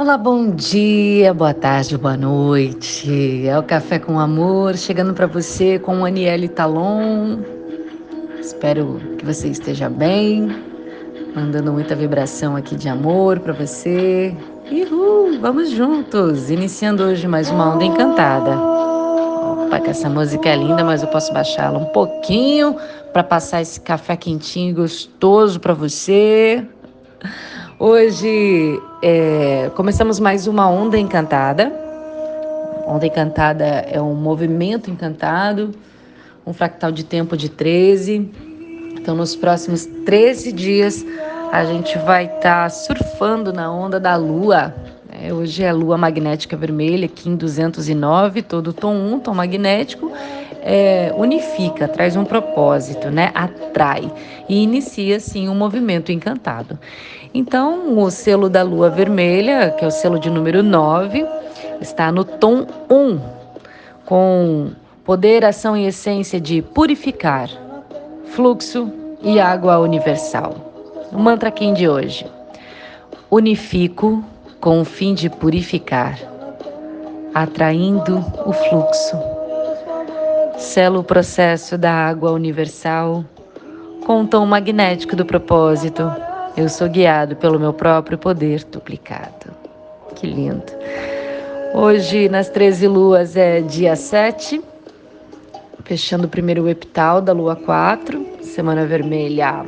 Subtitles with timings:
[0.00, 3.46] Olá, bom dia, boa tarde, boa noite.
[3.46, 7.40] É o Café com Amor chegando para você com Aniele Talon.
[8.40, 10.56] Espero que você esteja bem,
[11.36, 14.34] mandando muita vibração aqui de amor para você.
[14.72, 18.56] Uhul, vamos juntos, iniciando hoje mais uma onda encantada.
[18.58, 22.74] Opa, que essa música é linda, mas eu posso baixá-la um pouquinho
[23.12, 26.66] para passar esse café quentinho e gostoso para você.
[27.82, 31.72] Hoje é, começamos mais uma onda encantada.
[32.86, 35.70] Onda encantada é um movimento encantado,
[36.46, 38.30] um fractal de tempo de 13.
[39.00, 41.06] Então, nos próximos 13 dias,
[41.50, 44.74] a gente vai estar tá surfando na onda da lua.
[45.10, 50.12] É, hoje é lua magnética vermelha, Kim 209, todo tom 1, tom magnético
[50.62, 53.30] é, unifica, traz um propósito, né?
[53.34, 54.10] Atrai
[54.48, 56.78] e inicia assim um movimento encantado.
[57.32, 61.24] Então, o selo da lua vermelha, que é o selo de número 9,
[61.80, 63.20] está no tom 1,
[64.04, 64.70] com
[65.04, 67.48] poder, ação e essência de purificar,
[68.26, 70.54] fluxo e água universal.
[71.12, 72.26] O mantra Kim de hoje.
[73.30, 74.24] Unifico
[74.60, 76.18] com o fim de purificar,
[77.32, 79.16] atraindo o fluxo
[80.60, 83.24] Selo o processo da água universal
[84.04, 86.02] com o tom magnético do propósito.
[86.56, 89.50] Eu sou guiado pelo meu próprio poder duplicado.
[90.16, 90.64] Que lindo.
[91.72, 94.60] Hoje, nas 13 luas, é dia 7,
[95.84, 99.64] fechando o primeiro epital da lua 4, semana vermelha.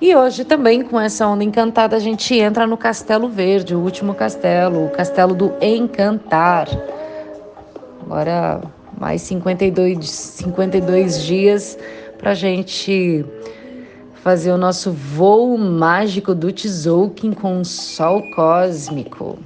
[0.00, 4.14] E hoje também, com essa onda encantada, a gente entra no Castelo Verde, o último
[4.14, 6.68] castelo, o castelo do Encantar.
[8.02, 8.60] Agora
[8.98, 11.78] mais 52, 52 dias
[12.18, 13.24] para a gente
[14.22, 19.38] fazer o nosso voo mágico do Tzolk'in com o Sol Cósmico.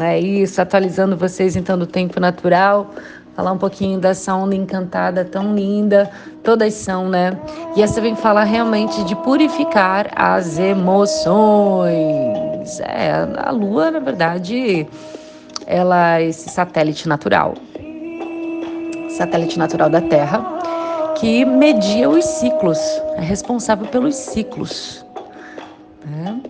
[0.00, 2.90] É isso, atualizando vocês então do tempo natural,
[3.36, 6.10] falar um pouquinho dessa onda encantada tão linda,
[6.42, 7.38] todas são, né?
[7.76, 11.94] E essa vem falar realmente de purificar as emoções.
[12.80, 14.86] É, a Lua, na verdade,
[15.66, 17.54] ela é esse satélite natural
[19.14, 20.44] satélite natural da Terra,
[21.14, 22.78] que media os ciclos,
[23.16, 25.04] é responsável pelos ciclos.
[26.04, 26.40] Né?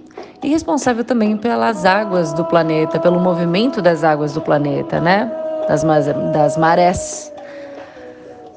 [0.42, 5.30] E responsável também pelas águas do planeta, pelo movimento das águas do planeta, né?
[5.68, 5.82] Das,
[6.32, 7.32] das marés.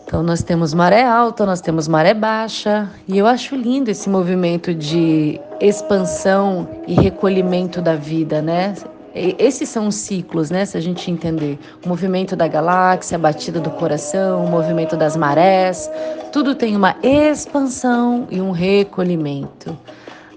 [0.04, 4.74] Então nós temos maré alta, nós temos maré baixa, e eu acho lindo esse movimento
[4.74, 8.74] de expansão e recolhimento da vida, né?
[9.14, 10.66] Esses são os ciclos, né?
[10.66, 15.16] Se a gente entender o movimento da galáxia, a batida do coração, o movimento das
[15.16, 15.90] marés,
[16.32, 19.78] tudo tem uma expansão e um recolhimento,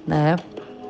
[0.06, 0.36] né?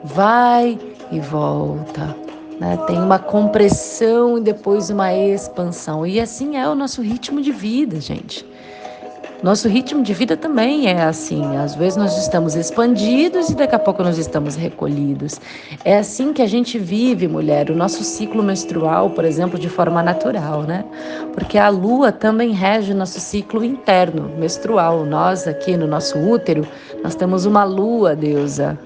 [0.05, 0.79] Vai
[1.11, 2.17] e volta,
[2.61, 2.77] né?
[2.87, 6.07] Tem uma compressão e depois uma expansão.
[6.07, 8.47] E assim é o nosso ritmo de vida, gente.
[9.43, 11.57] Nosso ritmo de vida também é assim.
[11.57, 15.41] Às vezes nós estamos expandidos e daqui a pouco nós estamos recolhidos.
[15.83, 20.03] É assim que a gente vive, mulher, o nosso ciclo menstrual, por exemplo, de forma
[20.03, 20.85] natural, né?
[21.33, 25.07] Porque a lua também rege o nosso ciclo interno, menstrual.
[25.07, 26.67] Nós aqui no nosso útero,
[27.03, 28.79] nós temos uma lua deusa,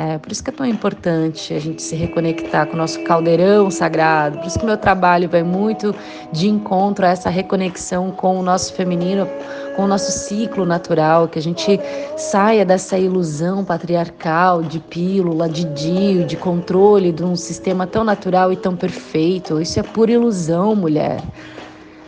[0.00, 3.70] é, por isso que é tão importante a gente se reconectar com o nosso caldeirão
[3.70, 4.38] sagrado.
[4.38, 5.94] Por isso que o meu trabalho vai muito
[6.32, 9.28] de encontro a essa reconexão com o nosso feminino,
[9.76, 11.78] com o nosso ciclo natural, que a gente
[12.16, 18.50] saia dessa ilusão patriarcal de pílula, de dio, de controle de um sistema tão natural
[18.50, 19.60] e tão perfeito.
[19.60, 21.20] Isso é pura ilusão, mulher.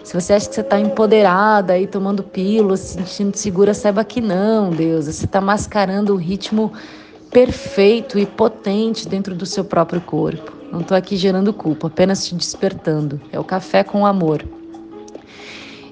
[0.02, 4.22] Se você acha que você está empoderada aí tomando pílula, se sentindo segura, saiba que
[4.22, 5.04] não, Deus.
[5.04, 6.72] Você está mascarando o ritmo
[7.32, 10.52] perfeito e potente dentro do seu próprio corpo.
[10.70, 13.20] Não estou aqui gerando culpa, apenas te despertando.
[13.32, 14.44] É o café com amor.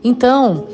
[0.05, 0.69] Então,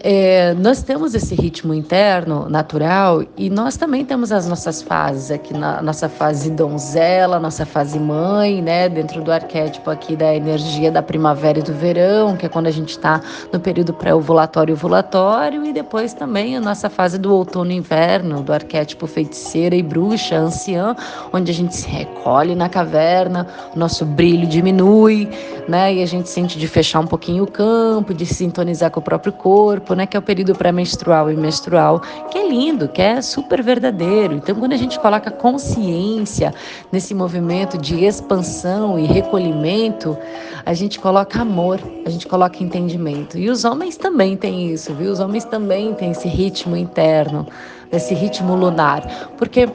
[0.00, 5.52] é, nós temos esse ritmo interno natural e nós também temos as nossas fases aqui
[5.52, 8.88] na nossa fase donzela, nossa fase mãe, né?
[8.88, 12.70] Dentro do arquétipo aqui da energia da primavera e do verão, que é quando a
[12.70, 13.20] gente está
[13.52, 18.40] no período pré-ovulatório e ovulatório, e depois também a nossa fase do outono e inverno,
[18.40, 20.94] do arquétipo feiticeira e bruxa, anciã,
[21.32, 25.28] onde a gente se recolhe na caverna, o nosso brilho diminui,
[25.66, 25.94] né?
[25.94, 29.32] E a gente sente de fechar um pouquinho o campo, de sintonizar com o próprio
[29.32, 32.00] corpo corpo, né, que é o período pré-menstrual e menstrual,
[32.30, 34.34] que é lindo, que é super verdadeiro.
[34.34, 36.52] Então, quando a gente coloca consciência
[36.92, 40.16] nesse movimento de expansão e recolhimento,
[40.66, 43.38] a gente coloca amor, a gente coloca entendimento.
[43.38, 45.10] E os homens também têm isso, viu?
[45.10, 47.46] Os homens também têm esse ritmo interno,
[47.90, 49.68] esse ritmo lunar, porque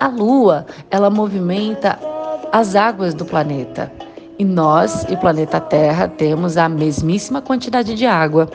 [0.00, 1.98] a lua, ela movimenta
[2.50, 3.92] as águas do planeta.
[4.38, 8.48] E nós e o planeta Terra temos a mesmíssima quantidade de água,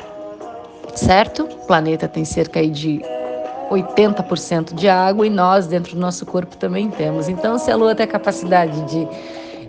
[0.98, 1.44] certo?
[1.44, 3.02] O planeta tem cerca de
[3.70, 7.30] 80% de água e nós, dentro do nosso corpo, também temos.
[7.30, 9.08] Então, se a Lua tem a capacidade de,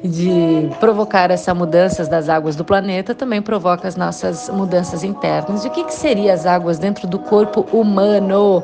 [0.09, 5.65] de provocar essas mudanças das águas do planeta, também provoca as nossas mudanças internas.
[5.65, 8.63] E o que, que seria as águas dentro do corpo humano?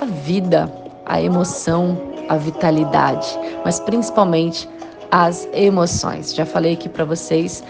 [0.00, 0.70] A vida,
[1.04, 1.96] a emoção,
[2.28, 4.68] a vitalidade, mas principalmente
[5.10, 6.34] as emoções.
[6.34, 7.62] Já falei aqui para vocês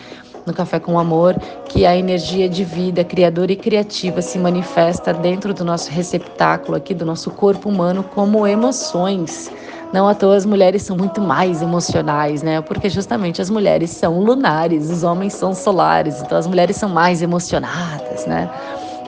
[0.47, 1.37] no Café com Amor
[1.69, 6.95] que a energia de vida criadora e criativa se manifesta dentro do nosso receptáculo aqui
[6.95, 9.51] do nosso corpo humano como emoções.
[9.93, 12.61] Não à toa as mulheres são muito mais emocionais, né?
[12.61, 17.23] Porque justamente as mulheres são lunares, os homens são solares, então as mulheres são mais
[17.23, 18.51] emocionadas, né?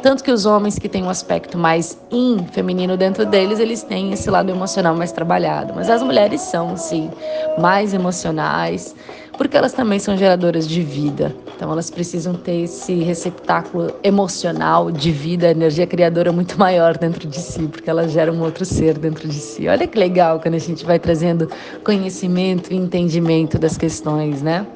[0.02, 4.12] Tanto que os homens que têm um aspecto mais in feminino dentro deles, eles têm
[4.12, 5.72] esse lado emocional mais trabalhado.
[5.74, 7.10] Mas as mulheres são, sim,
[7.58, 8.94] mais emocionais,
[9.36, 11.34] porque elas também são geradoras de vida.
[11.56, 17.38] Então elas precisam ter esse receptáculo emocional de vida, energia criadora muito maior dentro de
[17.38, 19.68] si, porque elas geram um outro ser dentro de si.
[19.68, 21.50] Olha que legal quando a gente vai trazendo
[21.84, 24.66] conhecimento e entendimento das questões, né?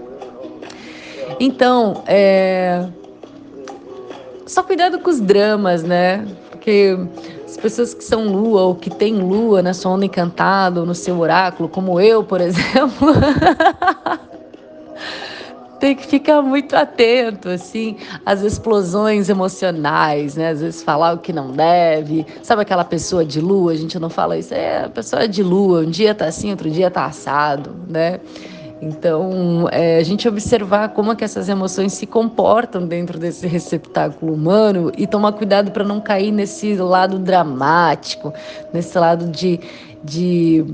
[1.40, 2.86] Então, é,
[4.52, 6.26] só cuidado com os dramas, né?
[6.50, 6.96] Porque
[7.46, 10.94] as pessoas que são lua ou que têm lua na sua onda encantada ou no
[10.94, 13.08] seu oráculo, como eu, por exemplo,
[15.81, 17.96] tem que ficar muito atento, assim,
[18.26, 20.50] às explosões emocionais, né?
[20.50, 22.26] Às vezes falar o que não deve.
[22.43, 23.72] Sabe aquela pessoa de lua?
[23.72, 24.52] A gente não fala isso.
[24.52, 28.20] É, a pessoa é de lua, um dia tá assim, outro dia tá assado, né?
[28.82, 34.34] Então, é, a gente observar como é que essas emoções se comportam dentro desse receptáculo
[34.34, 38.34] humano e tomar cuidado para não cair nesse lado dramático,
[38.73, 39.61] nesse lado de,
[40.02, 40.67] de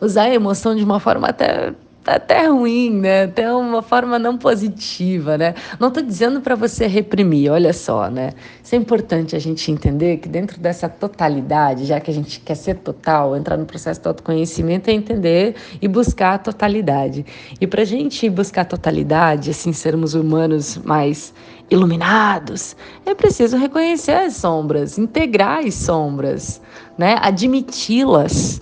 [0.00, 1.72] usar a emoção de uma forma até
[2.06, 3.24] até ruim, né?
[3.24, 5.54] Até uma forma não positiva, né?
[5.78, 8.32] Não estou dizendo para você reprimir, olha só, né?
[8.62, 12.54] Isso é importante a gente entender que dentro dessa totalidade, já que a gente quer
[12.54, 17.24] ser total, entrar no processo de autoconhecimento é entender e buscar a totalidade.
[17.60, 21.32] E para a gente buscar a totalidade, assim, sermos humanos mais
[21.70, 22.76] iluminados,
[23.06, 26.60] é preciso reconhecer as sombras, integrar as sombras,
[26.98, 27.16] né?
[27.20, 28.60] Admiti-las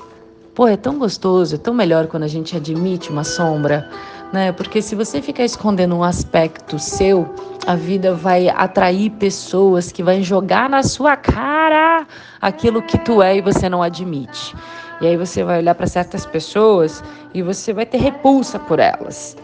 [0.55, 3.89] Pô, é tão gostoso, é tão melhor quando a gente admite uma sombra,
[4.31, 4.53] né?
[4.53, 7.27] Porque se você ficar escondendo um aspecto seu,
[7.67, 12.07] a vida vai atrair pessoas que vão jogar na sua cara
[12.39, 14.55] aquilo que tu é e você não admite.
[15.01, 17.03] E aí você vai olhar para certas pessoas
[17.33, 19.35] e você vai ter repulsa por elas.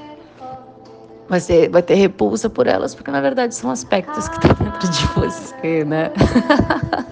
[1.30, 5.06] Você vai ter repulsa por elas porque na verdade são aspectos que estão dentro de
[5.06, 6.12] você, né?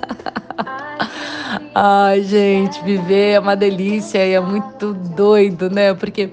[1.78, 5.92] Ai, gente, viver é uma delícia e é muito doido, né?
[5.92, 6.30] Porque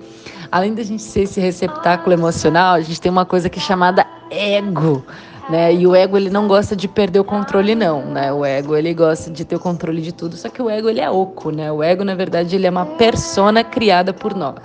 [0.49, 4.07] além da gente ser esse receptáculo emocional, a gente tem uma coisa que é chamada
[4.31, 5.03] ego.
[5.49, 5.73] Né?
[5.73, 8.31] E o ego ele não gosta de perder o controle não, né?
[8.31, 11.01] O ego ele gosta de ter o controle de tudo, só que o ego ele
[11.01, 11.69] é oco, né?
[11.69, 14.63] O ego na verdade ele é uma persona criada por nós.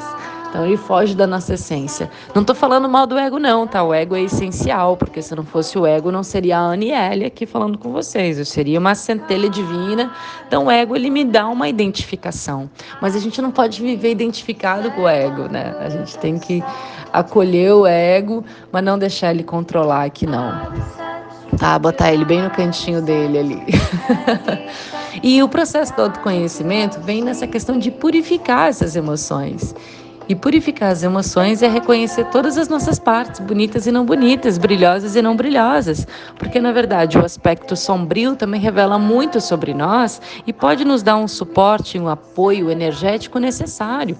[0.49, 2.11] Então ele foge da nossa essência.
[2.35, 3.83] Não estou falando mal do ego, não, tá?
[3.83, 7.45] O ego é essencial, porque se não fosse o ego, não seria a Aniele aqui
[7.45, 8.39] falando com vocês.
[8.39, 10.11] Eu seria uma centelha divina.
[10.47, 12.71] Então o ego ele me dá uma identificação.
[13.01, 15.77] Mas a gente não pode viver identificado com o ego, né?
[15.81, 16.65] A gente tem que
[17.13, 20.73] acolher o ego, mas não deixar ele controlar aqui, não.
[21.59, 21.79] Tá?
[21.79, 23.63] Botar ele bem no cantinho dele ali.
[25.23, 29.75] e o processo do autoconhecimento vem nessa questão de purificar essas emoções.
[30.29, 35.17] E purificar as emoções é reconhecer todas as nossas partes, bonitas e não bonitas, brilhosas
[35.17, 36.07] e não brilhosas.
[36.39, 41.17] Porque, na verdade, o aspecto sombrio também revela muito sobre nós e pode nos dar
[41.17, 44.19] um suporte, um apoio energético necessário.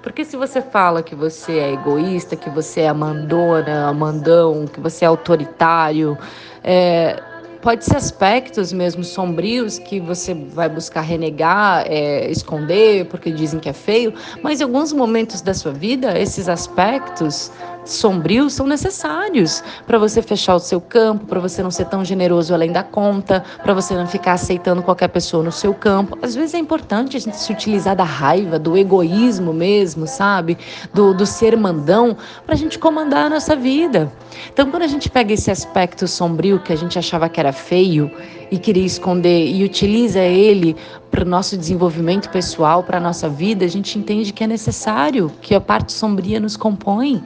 [0.00, 5.04] Porque se você fala que você é egoísta, que você é amandona, amandão, que você
[5.04, 6.16] é autoritário,
[6.62, 7.20] é,
[7.60, 13.68] pode ser aspectos mesmo sombrios que você vai buscar renegar, é, esconder, porque dizem que
[13.68, 17.50] é feio, mas em alguns momentos da sua vida, esses aspectos
[17.90, 22.54] sombrios são necessários para você fechar o seu campo, para você não ser tão generoso
[22.54, 26.18] além da conta, para você não ficar aceitando qualquer pessoa no seu campo.
[26.22, 30.58] Às vezes é importante a gente se utilizar da raiva, do egoísmo mesmo, sabe?
[30.92, 34.12] Do, do ser mandão, para a gente comandar a nossa vida.
[34.52, 38.10] Então, quando a gente pega esse aspecto sombrio que a gente achava que era feio
[38.50, 40.76] e queria esconder e utiliza ele
[41.10, 45.30] para o nosso desenvolvimento pessoal, para a nossa vida, a gente entende que é necessário,
[45.40, 47.22] que a parte sombria nos compõe.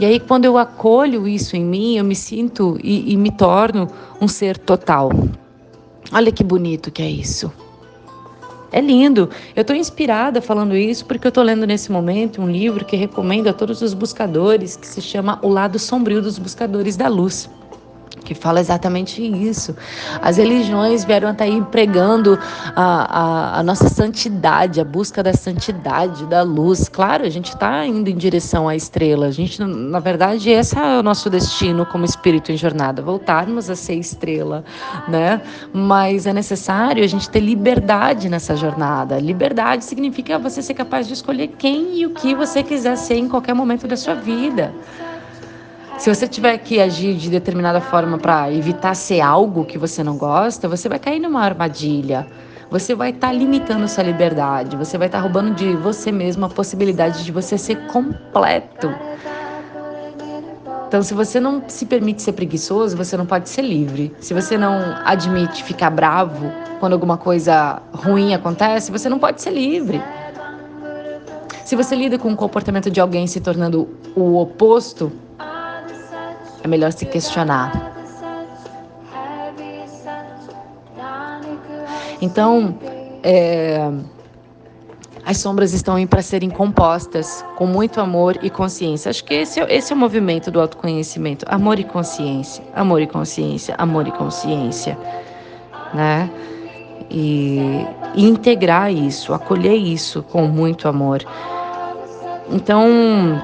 [0.00, 3.88] E aí, quando eu acolho isso em mim, eu me sinto e, e me torno
[4.20, 5.10] um ser total.
[6.12, 7.52] Olha que bonito que é isso.
[8.72, 9.28] É lindo.
[9.54, 13.48] Eu estou inspirada falando isso porque eu estou lendo nesse momento um livro que recomendo
[13.48, 17.48] a todos os buscadores, que se chama O Lado Sombrio dos Buscadores da Luz
[18.24, 19.76] que fala exatamente isso.
[20.20, 22.38] As religiões vieram até aí pregando
[22.74, 26.88] a, a, a, nossa santidade, a busca da santidade, da luz.
[26.88, 29.26] Claro, a gente está indo em direção à estrela.
[29.26, 33.76] A gente, na verdade, esse é o nosso destino como espírito em jornada, voltarmos a
[33.76, 34.64] ser estrela,
[35.08, 35.40] né?
[35.72, 39.18] Mas é necessário a gente ter liberdade nessa jornada.
[39.18, 43.28] Liberdade significa você ser capaz de escolher quem e o que você quiser ser em
[43.28, 44.72] qualquer momento da sua vida.
[46.02, 50.16] Se você tiver que agir de determinada forma para evitar ser algo que você não
[50.16, 52.26] gosta, você vai cair numa armadilha.
[52.68, 56.44] Você vai estar tá limitando sua liberdade, você vai estar tá roubando de você mesmo
[56.44, 58.92] a possibilidade de você ser completo.
[60.88, 64.12] Então, se você não se permite ser preguiçoso, você não pode ser livre.
[64.18, 69.52] Se você não admite ficar bravo quando alguma coisa ruim acontece, você não pode ser
[69.52, 70.02] livre.
[71.64, 75.12] Se você lida com o comportamento de alguém se tornando o oposto,
[76.62, 77.92] é melhor se questionar.
[82.20, 82.74] Então,
[83.22, 83.90] é,
[85.24, 89.10] as sombras estão aí para serem compostas com muito amor e consciência.
[89.10, 93.06] Acho que esse, é, esse é o movimento do autoconhecimento: amor e consciência, amor e
[93.06, 94.96] consciência, amor e consciência,
[95.92, 96.30] né?
[97.10, 101.22] E, e integrar isso, acolher isso com muito amor.
[102.50, 103.42] Então,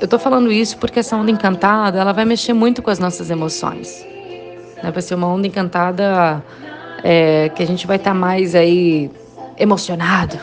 [0.00, 3.30] eu tô falando isso porque essa onda encantada, ela vai mexer muito com as nossas
[3.30, 4.06] emoções.
[4.82, 4.90] Né?
[4.90, 6.42] Vai ser uma onda encantada
[7.02, 9.10] é, que a gente vai estar tá mais aí
[9.58, 10.38] emocionado.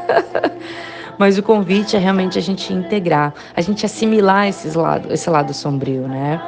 [1.18, 5.52] Mas o convite é realmente a gente integrar, a gente assimilar esses lado, esse lado
[5.52, 6.40] sombrio, né?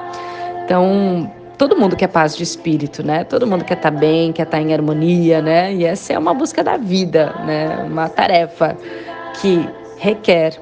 [0.64, 3.22] Então, todo mundo quer paz de espírito, né?
[3.24, 5.74] Todo mundo quer estar tá bem, quer estar tá em harmonia, né?
[5.74, 7.84] E essa é uma busca da vida, né?
[7.86, 8.74] Uma tarefa
[9.40, 10.58] que requer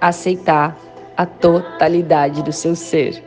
[0.00, 0.76] aceitar
[1.16, 3.22] a totalidade do seu ser.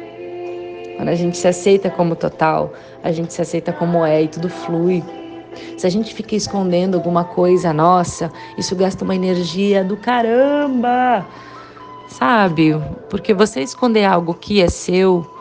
[0.98, 4.50] Quando a gente se aceita como total, a gente se aceita como é e tudo
[4.50, 5.04] flui.
[5.78, 11.26] Se a gente fica escondendo alguma coisa nossa, isso gasta uma energia do caramba,
[12.08, 12.76] sabe?
[13.10, 15.33] Porque você esconder algo que é seu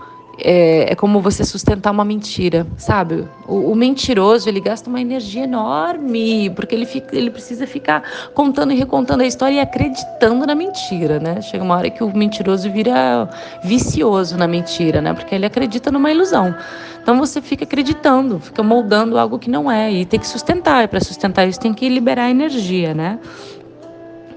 [0.45, 3.25] é, é, como você sustentar uma mentira, sabe?
[3.47, 8.03] O, o, mentiroso ele gasta uma energia enorme porque ele fica, ele precisa ficar
[8.35, 11.41] contando e recontando a história e acreditando na mentira, né?
[11.41, 13.29] Chega uma hora que o mentiroso vira
[13.63, 15.15] vicioso na mentira, né?
[15.15, 16.55] Porque ele acredita numa ilusão.
[17.01, 20.85] Então você fica acreditando, fica moldando algo que não é e tem que sustentar.
[20.85, 23.21] E para sustentar isso tem que liberar energia, né?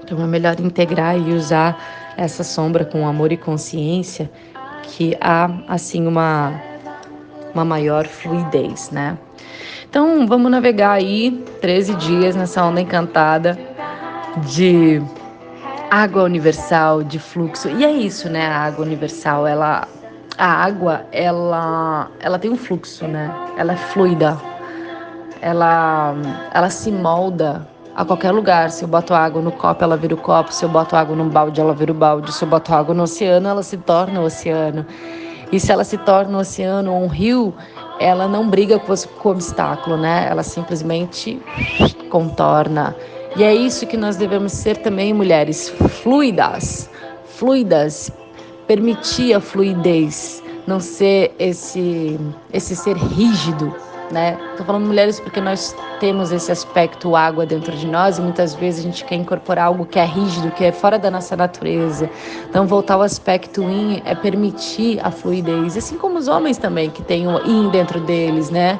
[0.04, 4.30] Então é melhor integrar e usar essa sombra com amor e consciência
[4.82, 6.52] que há assim uma
[7.54, 9.16] uma maior fluidez, né?
[9.88, 13.58] Então, vamos navegar aí 13 dias nessa onda encantada
[14.52, 15.00] de
[15.90, 17.70] água universal, de fluxo.
[17.70, 18.46] E é isso, né?
[18.46, 19.88] A água universal, ela
[20.36, 23.32] a água, ela ela tem um fluxo, né?
[23.56, 24.36] Ela é fluida.
[25.40, 26.14] Ela
[26.52, 28.70] ela se molda a qualquer lugar.
[28.70, 30.52] Se eu boto água no copo, ela vira o copo.
[30.52, 32.32] Se eu boto água num balde, ela vira o balde.
[32.32, 34.84] Se eu boto água no oceano, ela se torna o oceano.
[35.50, 37.54] E se ela se torna um oceano ou um rio,
[37.98, 40.26] ela não briga com, o obstáculo, né?
[40.28, 41.40] Ela simplesmente
[42.10, 42.94] contorna.
[43.34, 45.68] E é isso que nós devemos ser também, mulheres
[46.02, 46.90] fluidas,
[47.24, 48.10] fluidas,
[48.66, 52.18] permitir a fluidez, não ser esse
[52.52, 53.74] esse ser rígido,
[54.10, 54.38] né?
[54.56, 58.80] Tô falando mulheres porque nós temos esse aspecto água dentro de nós e muitas vezes
[58.80, 62.08] a gente quer incorporar algo que é rígido, que é fora da nossa natureza.
[62.48, 67.02] Então voltar ao aspecto yin é permitir a fluidez, assim como os homens também que
[67.02, 68.78] têm o yin dentro deles, né?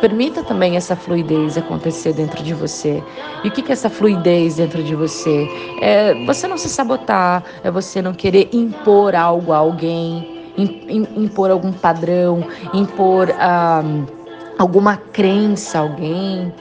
[0.00, 3.02] Permita também essa fluidez acontecer dentro de você.
[3.44, 5.46] E o que é essa fluidez dentro de você?
[5.82, 11.70] É você não se sabotar, é você não querer impor algo a alguém, impor algum
[11.70, 12.42] padrão,
[12.72, 13.28] impor.
[13.38, 13.82] Ah,
[14.60, 16.52] alguma crença alguém,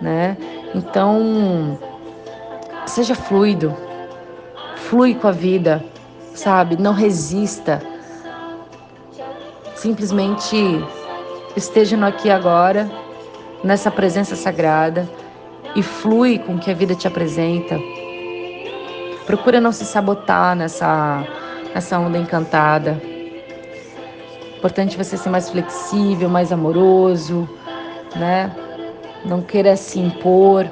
[0.00, 0.38] né?
[0.74, 1.78] Então,
[2.86, 3.76] seja fluido,
[4.76, 5.84] flui com a vida,
[6.34, 6.80] sabe?
[6.80, 7.82] Não resista.
[9.74, 10.82] Simplesmente
[11.54, 12.90] esteja no aqui agora,
[13.62, 15.06] nessa presença sagrada
[15.76, 17.78] e flui com o que a vida te apresenta.
[19.26, 21.22] Procura não se sabotar nessa,
[21.74, 23.11] nessa onda encantada
[24.62, 27.50] importante você ser mais flexível, mais amoroso,
[28.14, 28.56] né?
[29.24, 30.70] Não queira se impor.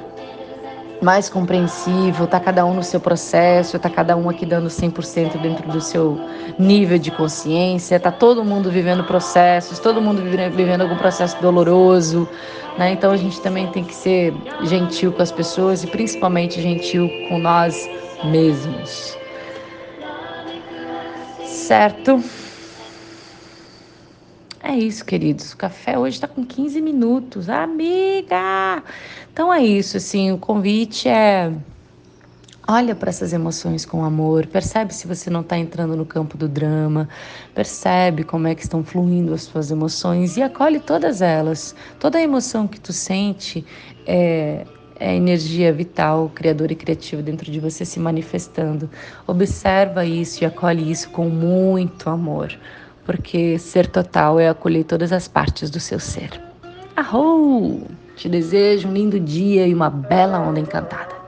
[1.01, 5.67] mais compreensivo, tá cada um no seu processo, tá cada um aqui dando 100% dentro
[5.69, 6.21] do seu
[6.59, 12.29] nível de consciência, tá todo mundo vivendo processos, todo mundo vivendo algum processo doloroso,
[12.77, 12.91] né?
[12.91, 17.39] Então a gente também tem que ser gentil com as pessoas e principalmente gentil com
[17.39, 17.89] nós
[18.21, 19.19] mesmos.
[21.43, 22.23] Certo?
[24.63, 25.53] É isso, queridos.
[25.53, 27.49] O café hoje está com 15 minutos.
[27.49, 28.83] Amiga!
[29.33, 31.51] Então é isso, assim, o convite é
[32.67, 36.47] olha para essas emoções com amor, percebe se você não está entrando no campo do
[36.47, 37.09] drama,
[37.53, 41.75] percebe como é que estão fluindo as suas emoções e acolhe todas elas.
[41.99, 43.65] Toda a emoção que tu sente
[44.05, 44.65] é,
[44.99, 48.89] é energia vital, criadora e criativa dentro de você se manifestando.
[49.27, 52.57] Observa isso e acolhe isso com muito amor
[53.05, 56.41] porque ser total é acolher todas as partes do seu ser.
[56.95, 57.87] Arrou!
[58.15, 61.20] Te desejo um lindo dia e uma bela onda encantada.